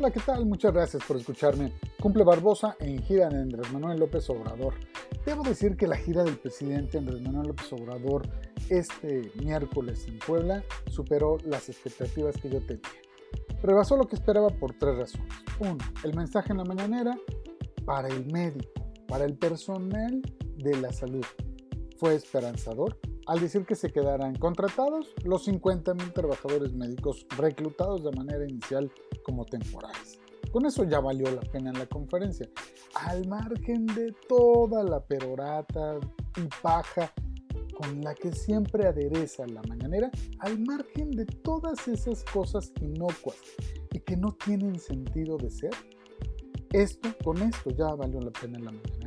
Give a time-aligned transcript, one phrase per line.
[0.00, 0.46] Hola, ¿qué tal?
[0.46, 1.72] Muchas gracias por escucharme.
[2.00, 4.74] Cumple Barbosa en gira de Andrés Manuel López Obrador.
[5.26, 8.22] Debo decir que la gira del presidente Andrés Manuel López Obrador
[8.68, 12.88] este miércoles en Puebla superó las expectativas que yo tenía.
[13.60, 15.34] Rebasó lo que esperaba por tres razones.
[15.58, 17.18] Uno, el mensaje en la mañanera
[17.84, 18.70] para el médico,
[19.08, 20.22] para el personal
[20.58, 21.26] de la salud.
[21.96, 28.48] Fue esperanzador al decir que se quedarán contratados los 50.000 trabajadores médicos reclutados de manera
[28.48, 28.90] inicial
[29.22, 30.18] como temporales.
[30.50, 32.48] Con eso ya valió la pena en la conferencia,
[32.94, 35.98] al margen de toda la perorata
[36.36, 37.12] y paja
[37.76, 43.36] con la que siempre adereza la mañanera, al margen de todas esas cosas inocuas
[43.92, 45.70] y que no tienen sentido de ser,
[46.72, 48.97] esto, con esto ya valió la pena en la mañanera.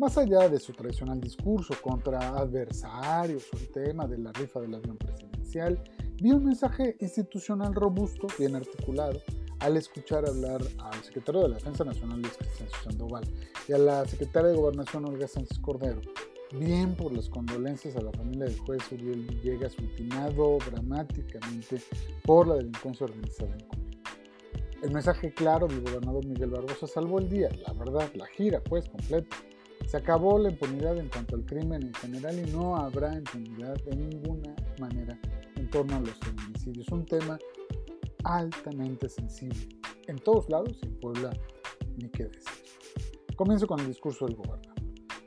[0.00, 4.74] Más allá de su tradicional discurso contra adversarios o el tema de la rifa del
[4.74, 5.78] avión presidencial,
[6.16, 9.20] dio un mensaje institucional robusto, bien articulado,
[9.58, 13.24] al escuchar hablar al secretario de la Defensa Nacional Luis Cristian Sandoval
[13.68, 16.00] y a la secretaria de Gobernación Olga Sánchez Cordero,
[16.58, 21.82] bien por las condolencias a la familia del juez Uriel Villegas, ultimado dramáticamente
[22.24, 23.82] por la delincuencia organizada en Cuba.
[24.82, 28.88] El mensaje claro del gobernador Miguel Barbosa salvó el día, la verdad, la gira pues
[28.88, 29.36] completa.
[29.90, 33.96] Se acabó la impunidad en cuanto al crimen en general y no habrá impunidad de
[33.96, 35.18] ninguna manera
[35.70, 36.88] torno a los feminicidios.
[36.88, 37.38] Un tema
[38.24, 39.68] altamente sensible.
[40.06, 41.30] En todos lados, en Puebla,
[41.96, 42.44] ni qué decir.
[43.36, 44.74] Comienzo con el discurso del gobernador.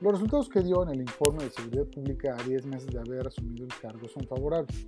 [0.00, 3.26] Los resultados que dio en el informe de seguridad pública a 10 meses de haber
[3.26, 4.86] asumido el cargo son favorables.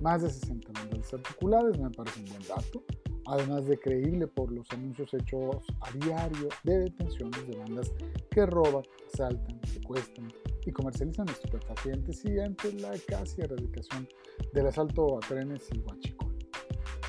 [0.00, 2.84] Más de 60 bandas articuladas me parece un buen dato,
[3.28, 7.92] además de creíble por los anuncios hechos a diario de detenciones de bandas
[8.30, 10.32] que roban, asaltan, secuestran,
[10.64, 14.08] y comercializan estupefacientes y ante la casi erradicación
[14.52, 16.36] del asalto a trenes y huachicol.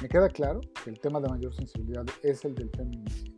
[0.01, 3.35] Me queda claro que el tema de mayor sensibilidad es el del feminicidio.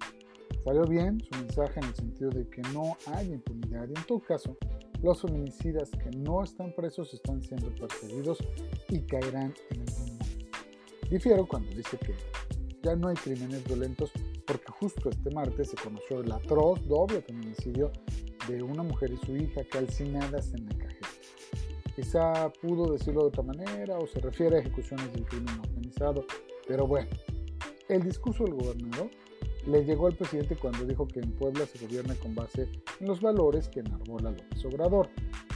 [0.64, 4.20] Salió bien su mensaje en el sentido de que no hay impunidad y en todo
[4.20, 4.58] caso
[5.02, 8.38] los feminicidas que no están presos están siendo perseguidos
[8.89, 10.26] y caerán en el mundo.
[11.10, 12.14] Difiero cuando dice que
[12.83, 14.11] ya no hay crímenes violentos
[14.45, 17.92] porque justo este martes se conoció el atroz doble feminicidio
[18.47, 21.08] de una mujer y su hija calcinadas en la cajeta.
[21.95, 26.25] Quizá pudo decirlo de otra manera o se refiere a ejecuciones del crimen organizado,
[26.67, 27.09] pero bueno,
[27.89, 29.09] el discurso del gobernador
[29.67, 32.67] le llegó al presidente cuando dijo que en Puebla se gobierna con base
[32.99, 35.09] en los valores que enarbola López Obrador,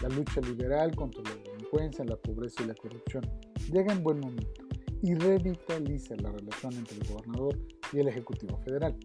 [0.04, 3.28] la lucha liberal contra la delincuencia, la pobreza y la corrupción.
[3.72, 4.65] Llega en buen momento
[5.06, 7.60] y revitaliza la relación entre el gobernador
[7.94, 8.98] y el Ejecutivo Federal.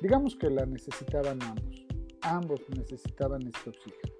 [0.00, 1.90] Digamos que la necesitaban ambos
[2.22, 4.14] ambos necesitaban este oxígeno.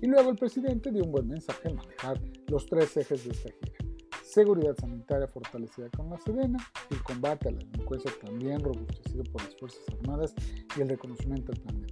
[0.00, 3.50] Y luego el presidente dio un buen mensaje al manejar los tres ejes de esta
[3.50, 3.78] gira.
[4.24, 6.58] Seguridad sanitaria fortalecida con la Sedena,
[6.90, 10.34] el combate a la delincuencia también robustecido por las Fuerzas Armadas
[10.76, 11.86] y el reconocimiento del plan de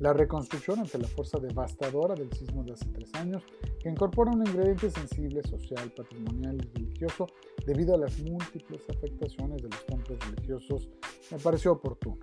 [0.00, 3.42] La reconstrucción ante la fuerza devastadora del sismo de hace tres años,
[3.78, 7.26] que incorpora un ingrediente sensible, social, patrimonial y religioso
[7.66, 10.88] debido a las múltiples afectaciones de los templos religiosos,
[11.30, 12.16] me pareció oportuno.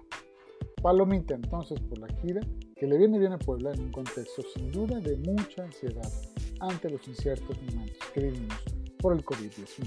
[0.81, 2.41] Palomita entonces por la gira,
[2.75, 6.11] que le viene bien a Puebla en un contexto sin duda de mucha ansiedad
[6.59, 8.57] ante los inciertos momentos que vivimos
[8.97, 9.85] por el COVID-19.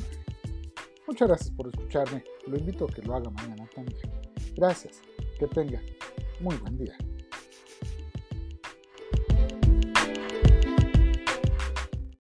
[1.08, 3.98] Muchas gracias por escucharme, lo invito a que lo haga mañana también.
[4.54, 5.02] Gracias,
[5.40, 5.82] que tenga
[6.38, 6.96] muy buen día.